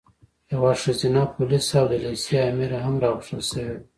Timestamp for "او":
1.81-1.87